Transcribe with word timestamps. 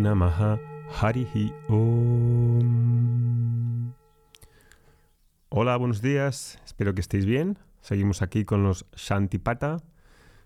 Namaha. 0.00 0.58
Hola, 5.50 5.76
buenos 5.76 6.00
días. 6.00 6.58
Espero 6.64 6.94
que 6.94 7.02
estéis 7.02 7.26
bien. 7.26 7.58
Seguimos 7.82 8.22
aquí 8.22 8.46
con 8.46 8.62
los 8.62 8.86
Shantipata, 8.96 9.82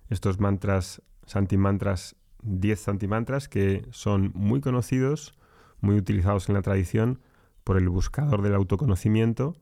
estos 0.09 0.41
mantras, 0.41 1.03
Shanti 1.29 1.57
mantras, 1.57 2.17
10 2.43 2.87
Shanti 2.87 3.07
mantras 3.07 3.49
que 3.49 3.87
son 3.93 4.33
muy 4.35 4.61
conocidos, 4.61 5.39
muy 5.81 5.97
utilizados 5.97 6.49
en 6.49 6.57
la 6.57 6.63
tradición 6.63 7.21
por 7.63 7.77
el 7.77 7.89
buscador 7.89 8.43
del 8.43 8.57
autoconocimiento 8.57 9.57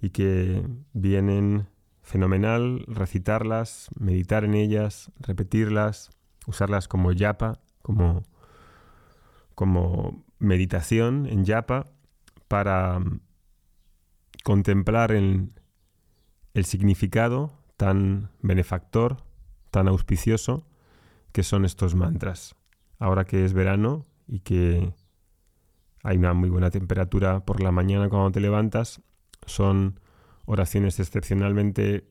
y 0.00 0.10
que 0.10 0.66
vienen 0.94 1.68
fenomenal 2.00 2.84
recitarlas, 2.86 3.90
meditar 3.98 4.44
en 4.44 4.54
ellas, 4.54 5.12
repetirlas, 5.20 6.10
usarlas 6.46 6.88
como 6.88 7.12
yapa, 7.12 7.60
como, 7.88 8.22
como 9.54 10.22
meditación 10.38 11.24
en 11.24 11.46
yapa 11.46 11.86
para 12.46 12.98
mm, 12.98 13.20
contemplar 14.44 15.10
el, 15.10 15.52
el 16.52 16.66
significado 16.66 17.50
tan 17.78 18.28
benefactor, 18.42 19.24
tan 19.70 19.88
auspicioso 19.88 20.66
que 21.32 21.42
son 21.42 21.64
estos 21.64 21.94
mantras. 21.94 22.56
Ahora 22.98 23.24
que 23.24 23.46
es 23.46 23.54
verano 23.54 24.04
y 24.26 24.40
que 24.40 24.92
hay 26.02 26.18
una 26.18 26.34
muy 26.34 26.50
buena 26.50 26.70
temperatura 26.70 27.40
por 27.40 27.62
la 27.62 27.72
mañana 27.72 28.10
cuando 28.10 28.32
te 28.32 28.40
levantas, 28.40 29.00
son 29.46 29.98
oraciones 30.44 31.00
excepcionalmente 31.00 32.06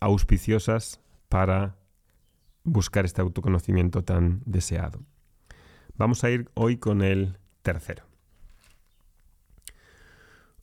auspiciosas 0.00 1.02
para 1.28 1.76
buscar 2.64 3.04
este 3.04 3.20
autoconocimiento 3.20 4.02
tan 4.02 4.42
deseado. 4.44 5.00
Vamos 5.96 6.24
a 6.24 6.30
ir 6.30 6.50
hoy 6.54 6.78
con 6.78 7.02
el 7.02 7.38
tercero. 7.62 8.02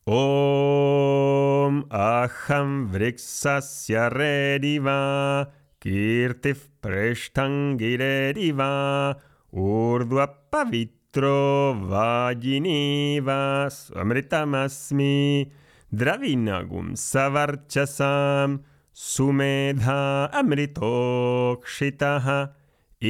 Om 0.04 1.86
aham 1.90 2.92
vriksasya 2.92 4.10
rediva 4.10 5.52
kirtif 5.80 6.68
preshtangirediva 6.82 9.18
urdhva 9.52 10.50
pavitro 10.50 11.76
vajiniva 11.88 13.70
amritamasmi 13.96 15.52
Dravinagum 15.92 16.96
savarchasam 16.96 18.64
sumedha 19.02 20.30
amritokshitaha 20.40 22.40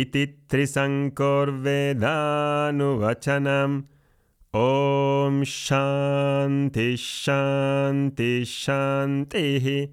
iti 0.01 0.23
trisankor 0.47 1.47
vachanam 3.03 3.71
om 4.53 5.43
shanti 5.43 6.95
shanti 6.95 8.45
shanti 8.45 9.89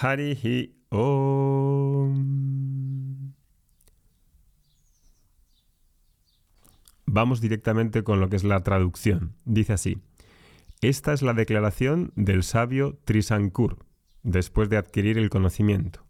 harihi 0.00 0.72
om. 0.90 2.14
Vamos 7.06 7.42
directamente 7.42 8.02
con 8.02 8.20
lo 8.20 8.30
que 8.30 8.36
es 8.36 8.44
la 8.44 8.62
traducción. 8.62 9.34
Dice 9.44 9.74
así. 9.74 9.98
Esta 10.80 11.12
es 11.12 11.20
la 11.22 11.34
declaración 11.34 12.12
del 12.16 12.42
sabio 12.42 12.98
Trisankur, 13.04 13.84
después 14.24 14.68
de 14.68 14.76
adquirir 14.76 15.18
el 15.18 15.30
conocimiento. 15.30 16.04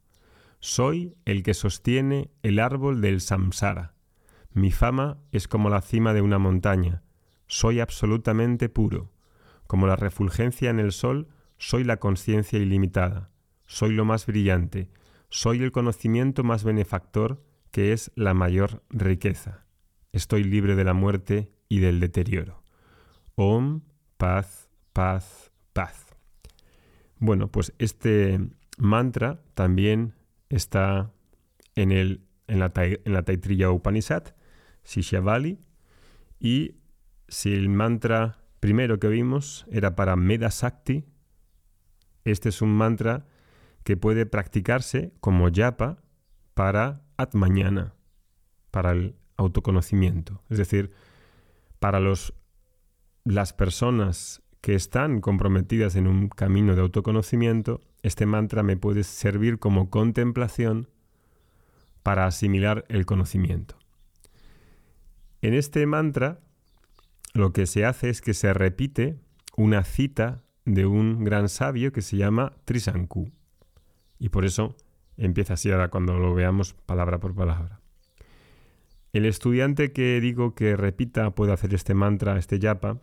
Soy 0.61 1.15
el 1.27 1.43
que 1.43 1.53
sostiene 1.53 2.31
el 2.43 2.59
árbol 2.59 3.03
del 3.03 3.21
samsara. 3.21 3.93
Mi 4.53 4.71
fama 4.71 5.19
es 5.31 5.47
como 5.47 5.69
la 5.69 5.83
cima 5.83 6.15
de 6.15 6.23
una 6.23 6.39
montaña. 6.39 7.03
Soy 7.47 7.81
absolutamente 7.81 8.71
puro. 8.71 9.13
Como 9.67 9.87
la 9.87 9.97
refulgencia 9.97 10.71
en 10.71 10.79
el 10.81 10.93
sol, 10.93 11.29
soy 11.59 11.85
la 11.85 11.99
conciencia 11.99 12.59
ilimitada. 12.59 13.31
Soy 13.67 13.93
lo 13.93 14.05
más 14.05 14.27
brillante. 14.27 14.91
Soy 15.29 15.63
el 15.63 15.73
conocimiento 15.73 16.45
más 16.45 16.65
benefactor, 16.65 17.43
que 17.71 17.93
es 17.93 18.13
la 18.15 18.33
mayor 18.33 18.83
riqueza. 18.91 19.67
Estoy 20.13 20.45
libre 20.45 20.77
de 20.77 20.85
la 20.85 20.95
muerte 20.95 21.53
y 21.69 21.81
del 21.81 21.99
deterioro. 21.99 22.63
Om 23.35 23.83
paz, 24.17 24.71
paz, 24.93 25.51
paz. 25.73 26.04
Bueno, 27.19 27.49
pues 27.49 27.73
este 27.79 28.41
mantra 28.77 29.41
también 29.55 30.15
está 30.49 31.13
en, 31.75 31.93
el, 31.93 32.23
en, 32.47 32.59
la, 32.59 32.73
en 32.75 33.25
Taitriya 33.25 33.71
Upanishad, 33.71 34.35
Sishyavali, 34.83 35.59
y 36.39 36.77
si 37.29 37.53
el 37.53 37.69
mantra 37.69 38.39
primero 38.61 38.99
que 38.99 39.09
vimos 39.09 39.67
era 39.71 39.95
para 39.97 40.17
Meda 40.17 40.51
Sakti, 40.51 41.05
este 42.25 42.49
es 42.49 42.63
un 42.63 42.75
mantra 42.75 43.27
que 43.83 43.97
puede 43.97 44.27
practicarse 44.27 45.13
como 45.21 45.49
yapa 45.49 46.03
para 46.55 47.03
Atmañana, 47.17 47.95
para 48.71 48.93
el 48.93 49.17
autoconocimiento. 49.37 50.43
Es 50.49 50.59
decir, 50.59 50.91
para 51.79 52.01
los 52.01 52.35
las 53.25 53.53
personas 53.53 54.43
que 54.65 54.75
están 54.75 55.21
comprometidas 55.21 55.95
en 55.95 56.07
un 56.07 56.31
camino 56.31 56.75
de 56.75 56.81
autoconocimiento, 56.81 57.83
este 58.03 58.25
mantra 58.25 58.63
me 58.63 58.79
puede 58.79 59.05
servir 59.05 59.59
como 59.59 59.91
contemplación 59.91 60.89
para 62.03 62.25
asimilar 62.25 62.87
el 62.89 63.05
conocimiento. 63.05 63.77
En 65.43 65.53
este 65.53 65.85
mantra 65.85 66.41
lo 67.35 67.53
que 67.53 67.67
se 67.67 67.85
hace 67.85 68.09
es 68.09 68.23
que 68.23 68.33
se 68.33 68.55
repite 68.55 69.19
una 69.55 69.85
cita 69.85 70.43
de 70.65 70.87
un 70.87 71.25
gran 71.25 71.51
sabio 71.51 71.93
que 71.93 72.01
se 72.01 72.17
llama 72.17 72.55
Trisanku. 72.65 73.31
Y 74.19 74.31
por 74.31 74.47
eso 74.47 74.77
empieza 75.19 75.53
así 75.53 75.71
ahora 75.71 75.91
cuando 75.91 76.19
lo 76.19 76.35
veamos 76.35 76.73
palabra 76.73 77.21
por 77.21 77.35
palabra. 77.35 77.83
El 79.13 79.27
estudiante 79.27 79.93
que 79.93 80.19
digo 80.23 80.55
que 80.55 80.75
repita 80.75 81.35
puede 81.35 81.53
hacer 81.53 81.75
este 81.75 81.93
mantra, 81.93 82.39
este 82.39 82.59
yapa, 82.59 83.03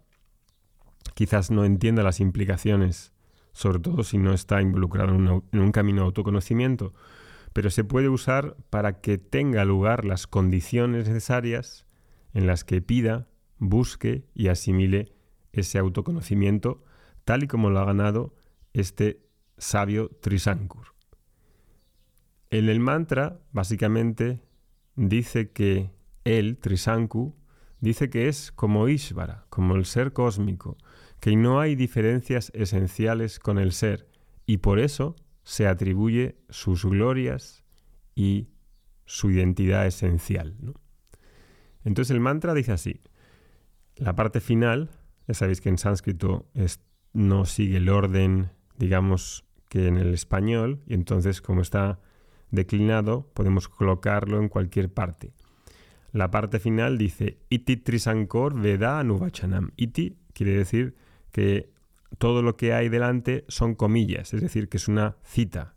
quizás 1.13 1.51
no 1.51 1.66
entienda 1.66 2.03
las 2.03 2.19
implicaciones, 2.19 3.13
sobre 3.53 3.79
todo 3.79 4.03
si 4.03 4.17
no 4.17 4.34
está 4.34 4.62
involucrado 4.62 5.16
en, 5.16 5.59
un 5.59 5.72
camino 5.72 6.01
de 6.01 6.06
autoconocimiento, 6.07 6.94
pero 7.53 7.69
se 7.69 7.84
puede 7.84 8.09
usar 8.09 8.56
para 8.69 9.01
que 9.01 9.17
tenga 9.17 9.66
lugar 9.66 10.06
las 10.06 10.28
condiciones 10.28 11.07
necesarias 11.07 11.85
en 12.34 12.47
las 12.47 12.63
que 12.63 12.81
pida, 12.81 13.28
busque 13.57 14.25
y 14.34 14.47
asimile 14.47 15.13
ese 15.51 15.78
autoconocimiento, 15.78 16.84
tal 17.25 17.44
y 17.44 17.47
como 17.47 17.69
lo 17.69 17.79
ha 17.79 17.85
ganado 17.85 18.34
este 18.73 19.22
sabio 19.57 20.09
Trisankur. 20.22 20.88
En 22.50 22.69
el 22.69 22.79
mantra, 22.79 23.40
básicamente, 23.51 24.41
dice 24.95 25.51
que 25.51 25.91
él, 26.23 26.57
Trisanku, 26.57 27.35
dice 27.81 28.09
que 28.09 28.29
es 28.29 28.51
como 28.51 28.87
Ishvara, 28.87 29.45
como 29.49 29.75
el 29.75 29.85
ser 29.85 30.13
cósmico, 30.13 30.77
que 31.19 31.35
no 31.35 31.59
hay 31.59 31.75
diferencias 31.75 32.51
esenciales 32.55 33.39
con 33.39 33.57
el 33.59 33.73
ser 33.73 34.07
y 34.45 34.57
por 34.57 34.79
eso 34.79 35.15
se 35.43 35.67
atribuye 35.67 36.37
sus 36.49 36.85
glorias 36.85 37.63
y 38.15 38.47
su 39.05 39.31
identidad 39.31 39.85
esencial. 39.85 40.55
Entonces 41.83 42.11
el 42.11 42.21
mantra 42.21 42.53
dice 42.53 42.71
así, 42.71 43.01
la 43.95 44.15
parte 44.15 44.39
final, 44.39 44.91
ya 45.27 45.33
sabéis 45.33 45.61
que 45.61 45.69
en 45.69 45.77
sánscrito 45.77 46.49
no 47.13 47.45
sigue 47.45 47.77
el 47.77 47.89
orden, 47.89 48.51
digamos, 48.77 49.45
que 49.69 49.87
en 49.87 49.97
el 49.97 50.13
español, 50.13 50.81
y 50.85 50.93
entonces 50.93 51.41
como 51.41 51.61
está 51.61 51.99
declinado, 52.51 53.31
podemos 53.33 53.67
colocarlo 53.67 54.39
en 54.39 54.49
cualquier 54.49 54.93
parte. 54.93 55.34
La 56.11 56.29
parte 56.29 56.59
final 56.59 56.97
dice 56.97 57.40
Iti 57.49 57.78
Trisankor 57.78 58.59
Veda 58.59 58.99
Anuvachanam. 58.99 59.72
Iti 59.78 60.17
quiere 60.34 60.53
decir 60.53 60.96
que 61.31 61.72
todo 62.17 62.41
lo 62.41 62.58
que 62.58 62.73
hay 62.73 62.90
delante 62.90 63.46
son 63.47 63.75
comillas, 63.75 64.34
es 64.34 64.41
decir, 64.41 64.67
que 64.67 64.78
es 64.78 64.87
una 64.87 65.16
cita. 65.23 65.75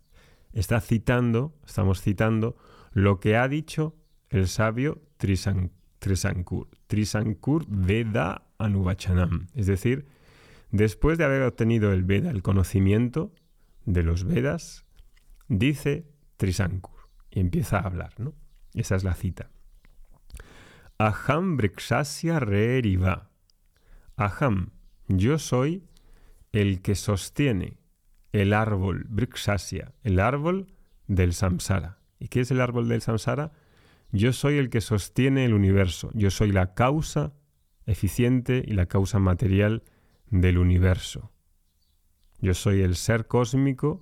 Está 0.51 0.81
citando, 0.81 1.55
estamos 1.65 2.01
citando 2.01 2.57
lo 2.91 3.19
que 3.19 3.37
ha 3.37 3.47
dicho 3.47 3.95
el 4.29 4.47
sabio 4.47 5.01
Trisankur. 5.17 6.67
Trisankur 6.87 7.65
Veda 7.67 8.43
Anuvachanam. 8.57 9.47
Es 9.53 9.67
decir, 9.67 10.05
después 10.71 11.17
de 11.17 11.25
haber 11.25 11.43
obtenido 11.43 11.93
el 11.93 12.03
Veda, 12.03 12.29
el 12.29 12.41
conocimiento 12.41 13.31
de 13.85 14.03
los 14.03 14.25
Vedas, 14.25 14.85
dice 15.47 16.05
Trisankur 16.37 17.09
y 17.31 17.39
empieza 17.39 17.79
a 17.79 17.81
hablar, 17.81 18.13
¿no? 18.17 18.33
Esa 18.73 18.95
es 18.95 19.03
la 19.03 19.13
cita. 19.13 19.49
Aham 20.97 21.57
Brikshasya 21.57 22.39
Reeriva. 22.39 23.29
Aham, 24.15 24.69
yo 25.09 25.37
soy 25.39 25.83
el 26.53 26.81
que 26.81 26.95
sostiene 26.95 27.79
el 28.31 28.53
árbol 28.53 29.05
Brikshasya, 29.09 29.91
el 30.03 30.21
árbol 30.21 30.67
del 31.07 31.33
samsara. 31.33 31.99
¿Y 32.17 32.29
qué 32.29 32.39
es 32.41 32.51
el 32.51 32.61
árbol 32.61 32.87
del 32.87 33.01
samsara? 33.01 33.51
Yo 34.13 34.31
soy 34.31 34.57
el 34.57 34.69
que 34.69 34.79
sostiene 34.79 35.43
el 35.43 35.53
universo. 35.53 36.11
Yo 36.13 36.31
soy 36.31 36.53
la 36.53 36.73
causa 36.73 37.33
eficiente 37.85 38.63
y 38.65 38.71
la 38.71 38.85
causa 38.85 39.19
material 39.19 39.83
del 40.29 40.57
universo. 40.57 41.33
Yo 42.39 42.53
soy 42.53 42.81
el 42.83 42.95
ser 42.95 43.27
cósmico 43.27 43.99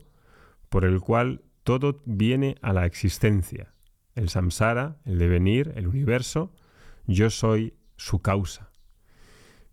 por 0.70 0.86
el 0.86 1.00
cual 1.00 1.42
todo 1.64 2.04
viene 2.06 2.56
a 2.62 2.72
la 2.72 2.86
existencia. 2.86 3.74
El 4.14 4.30
samsara, 4.30 4.98
el 5.06 5.18
devenir, 5.18 5.74
el 5.76 5.88
universo, 5.88 6.54
yo 7.06 7.30
soy 7.30 7.74
su 7.98 8.20
causa. 8.22 8.72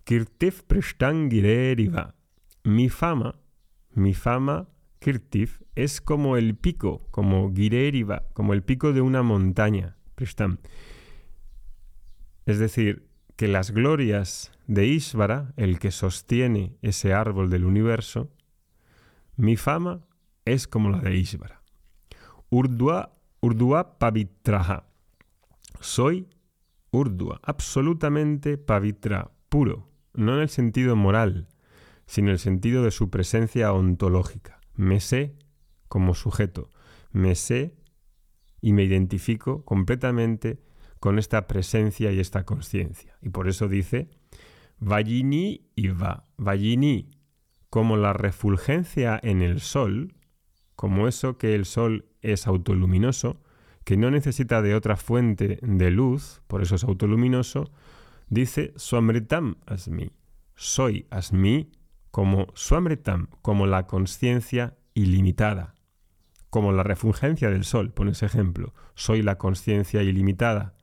Kirtif 0.04 0.62
Prishtangireriva. 0.62 2.14
Mi 2.64 2.88
fama, 2.88 3.40
mi 3.94 4.14
fama, 4.14 4.68
Kirtif, 4.98 5.62
es 5.74 6.00
como 6.00 6.36
el 6.36 6.56
pico, 6.56 7.06
como 7.10 7.52
Gireriva, 7.54 8.24
como 8.32 8.52
el 8.52 8.62
pico 8.62 8.92
de 8.92 9.00
una 9.00 9.22
montaña. 9.22 9.96
Prishtam. 10.14 10.58
Es 12.44 12.58
decir, 12.58 13.08
que 13.36 13.48
las 13.48 13.70
glorias 13.70 14.52
de 14.66 14.86
Ishvara, 14.86 15.54
el 15.56 15.78
que 15.78 15.90
sostiene 15.90 16.76
ese 16.82 17.14
árbol 17.14 17.48
del 17.48 17.64
universo, 17.64 18.30
mi 19.36 19.56
fama 19.56 20.04
es 20.44 20.68
como 20.68 20.90
la 20.90 20.98
de 20.98 21.16
Ishvara. 21.16 21.62
Urdua, 22.50 23.16
Urdua 23.40 23.98
Pavitraha. 23.98 24.84
Soy 25.80 26.28
Urdua, 26.90 27.40
absolutamente 27.42 28.58
Pavitra, 28.58 29.30
puro, 29.48 29.88
no 30.14 30.34
en 30.34 30.40
el 30.40 30.48
sentido 30.48 30.96
moral, 30.96 31.48
sino 32.06 32.28
en 32.28 32.32
el 32.32 32.38
sentido 32.38 32.82
de 32.82 32.90
su 32.90 33.10
presencia 33.10 33.72
ontológica. 33.72 34.60
Me 34.74 35.00
sé 35.00 35.36
como 35.88 36.14
sujeto, 36.14 36.70
me 37.12 37.34
sé 37.34 37.76
y 38.60 38.72
me 38.72 38.84
identifico 38.84 39.64
completamente 39.64 40.60
con 40.98 41.18
esta 41.18 41.46
presencia 41.46 42.12
y 42.12 42.20
esta 42.20 42.44
conciencia. 42.44 43.16
Y 43.22 43.30
por 43.30 43.48
eso 43.48 43.68
dice, 43.68 44.10
Vallini 44.78 45.70
y 45.74 45.88
va. 45.88 46.24
Vallini, 46.36 47.10
como 47.70 47.96
la 47.96 48.12
refulgencia 48.12 49.18
en 49.22 49.42
el 49.42 49.60
sol, 49.60 50.14
como 50.76 51.08
eso 51.08 51.38
que 51.38 51.54
el 51.54 51.64
sol 51.64 52.06
es 52.20 52.46
autoluminoso, 52.46 53.42
que 53.90 53.96
no 53.96 54.12
necesita 54.12 54.62
de 54.62 54.76
otra 54.76 54.94
fuente 54.94 55.58
de 55.62 55.90
luz, 55.90 56.42
por 56.46 56.62
eso 56.62 56.76
es 56.76 56.84
autoluminoso, 56.84 57.72
dice 58.28 58.72
Swamritam 58.76 59.56
Asmi. 59.66 60.12
Soy 60.54 61.08
Asmi 61.10 61.72
como 62.12 62.46
Swamritam, 62.54 63.26
como 63.42 63.66
la 63.66 63.88
conciencia 63.88 64.76
ilimitada, 64.94 65.74
como 66.50 66.70
la 66.70 66.84
refulgencia 66.84 67.50
del 67.50 67.64
sol, 67.64 67.92
pone 67.92 68.12
ese 68.12 68.26
ejemplo. 68.26 68.74
Soy 68.94 69.22
la 69.22 69.38
conciencia 69.38 70.04
ilimitada. 70.04 70.76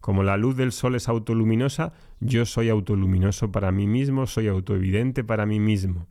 Como 0.00 0.24
la 0.24 0.36
luz 0.36 0.56
del 0.56 0.72
sol 0.72 0.96
es 0.96 1.08
autoluminosa, 1.08 1.92
yo 2.18 2.46
soy 2.46 2.68
autoluminoso 2.68 3.52
para 3.52 3.70
mí 3.70 3.86
mismo, 3.86 4.26
soy 4.26 4.48
autoevidente 4.48 5.22
para 5.22 5.46
mí 5.46 5.60
mismo. 5.60 6.08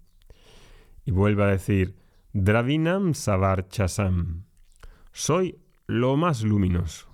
Y 1.03 1.11
vuelve 1.11 1.43
a 1.43 1.47
decir, 1.47 1.97
Dravinam 2.31 3.13
Savarchasam. 3.13 4.45
Soy 5.11 5.59
lo 5.89 6.17
más 6.17 6.43
luminoso. 6.43 7.09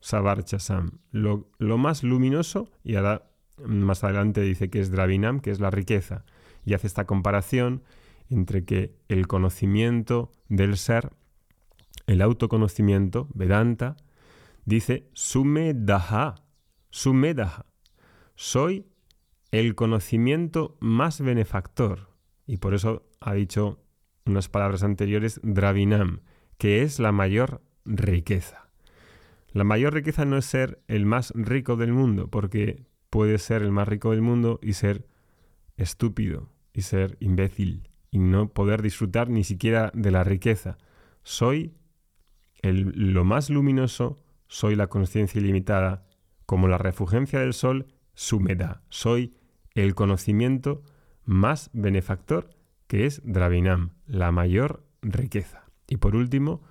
Savarchasam. 0.00 1.00
Lo, 1.10 1.50
lo 1.58 1.78
más 1.78 2.04
luminoso, 2.04 2.70
y 2.84 2.94
más 3.66 4.04
adelante 4.04 4.40
dice 4.40 4.70
que 4.70 4.78
es 4.78 4.92
Dravinam, 4.92 5.40
que 5.40 5.50
es 5.50 5.58
la 5.58 5.72
riqueza. 5.72 6.24
Y 6.64 6.74
hace 6.74 6.86
esta 6.86 7.06
comparación 7.06 7.82
entre 8.30 8.64
que 8.64 8.94
el 9.08 9.26
conocimiento 9.26 10.30
del 10.48 10.76
ser, 10.76 11.10
el 12.06 12.22
autoconocimiento, 12.22 13.26
Vedanta, 13.34 13.96
Dice 14.64 15.10
Sumedaha, 15.12 16.36
Sumedaha. 16.88 17.66
Soy 18.34 18.86
el 19.50 19.74
conocimiento 19.74 20.78
más 20.80 21.20
benefactor. 21.20 22.08
Y 22.46 22.58
por 22.58 22.72
eso 22.72 23.02
ha 23.20 23.34
dicho 23.34 23.82
unas 24.24 24.48
palabras 24.48 24.82
anteriores 24.82 25.38
Dravinam, 25.42 26.20
que 26.56 26.82
es 26.82 26.98
la 26.98 27.12
mayor 27.12 27.60
riqueza. 27.84 28.68
La 29.52 29.64
mayor 29.64 29.94
riqueza 29.94 30.24
no 30.24 30.36
es 30.36 30.44
ser 30.44 30.82
el 30.88 31.06
más 31.06 31.32
rico 31.34 31.76
del 31.76 31.92
mundo, 31.92 32.28
porque 32.28 32.86
puedes 33.10 33.42
ser 33.42 33.62
el 33.62 33.70
más 33.70 33.86
rico 33.86 34.10
del 34.10 34.22
mundo 34.22 34.58
y 34.62 34.72
ser 34.72 35.06
estúpido 35.76 36.50
y 36.72 36.82
ser 36.82 37.16
imbécil 37.20 37.88
y 38.10 38.18
no 38.18 38.48
poder 38.48 38.82
disfrutar 38.82 39.28
ni 39.28 39.44
siquiera 39.44 39.90
de 39.94 40.10
la 40.10 40.24
riqueza. 40.24 40.78
Soy 41.22 41.74
el, 42.62 43.12
lo 43.12 43.24
más 43.24 43.50
luminoso 43.50 44.24
soy 44.54 44.76
la 44.76 44.86
conciencia 44.86 45.40
ilimitada, 45.40 46.06
como 46.46 46.68
la 46.68 46.78
refugencia 46.78 47.40
del 47.40 47.54
sol, 47.54 47.88
su 48.14 48.40
Soy 48.88 49.34
el 49.74 49.96
conocimiento 49.96 50.82
más 51.24 51.70
benefactor, 51.72 52.50
que 52.86 53.06
es 53.06 53.20
Dravinam, 53.24 53.94
la 54.06 54.30
mayor 54.30 54.86
riqueza. 55.02 55.64
Y 55.88 55.96
por 55.96 56.14
último, 56.14 56.62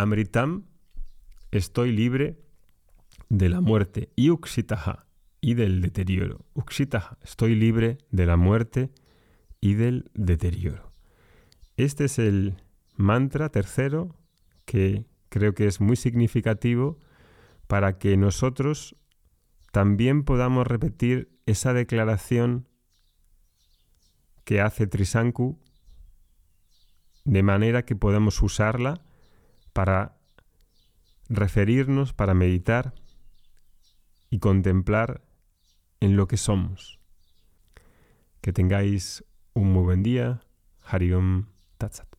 Amritam, 0.00 0.62
estoy 1.50 1.90
libre 1.90 2.38
de 3.28 3.48
la 3.48 3.60
muerte, 3.60 4.12
y 4.14 4.30
Uksitaha, 4.30 5.08
y 5.40 5.54
del 5.54 5.80
deterioro. 5.80 6.46
Uksitaha, 6.54 7.18
estoy 7.20 7.56
libre 7.56 7.98
de 8.12 8.24
la 8.24 8.36
muerte 8.36 8.92
y 9.60 9.74
del 9.74 10.08
deterioro. 10.14 10.92
Este 11.76 12.04
es 12.04 12.20
el 12.20 12.62
mantra 12.94 13.48
tercero 13.48 14.14
que 14.66 15.04
creo 15.30 15.56
que 15.56 15.66
es 15.66 15.80
muy 15.80 15.96
significativo 15.96 17.00
para 17.66 17.98
que 17.98 18.16
nosotros 18.16 18.94
también 19.72 20.22
podamos 20.22 20.64
repetir 20.64 21.36
esa 21.44 21.72
declaración 21.72 22.68
que 24.44 24.60
hace 24.60 24.86
Trisanku 24.86 25.58
de 27.24 27.42
manera 27.42 27.84
que 27.84 27.96
podamos 27.96 28.40
usarla 28.40 29.02
para 29.72 30.16
referirnos, 31.28 32.12
para 32.12 32.34
meditar 32.34 32.94
y 34.30 34.38
contemplar 34.38 35.22
en 36.00 36.16
lo 36.16 36.26
que 36.26 36.36
somos. 36.36 36.98
Que 38.40 38.52
tengáis 38.52 39.24
un 39.54 39.72
muy 39.72 39.84
buen 39.84 40.02
día. 40.02 40.40
Hariom 40.82 41.46
Tatsat. 41.76 42.17